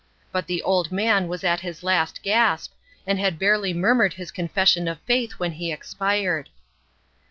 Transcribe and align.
But 0.31 0.47
the 0.47 0.63
old 0.63 0.91
man 0.91 1.27
was 1.27 1.43
at 1.43 1.59
his 1.59 1.83
last 1.83 2.23
gasp, 2.23 2.73
and 3.05 3.19
had 3.19 3.37
barely 3.37 3.71
murmured 3.71 4.13
his 4.15 4.31
confession 4.31 4.87
of 4.87 4.97
faith 5.01 5.33
when 5.33 5.51
he 5.51 5.71
expired. 5.71 6.49